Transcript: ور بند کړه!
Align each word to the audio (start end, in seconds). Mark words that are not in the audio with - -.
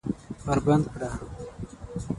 ور 0.47 0.59
بند 0.65 0.85
کړه! 0.93 1.09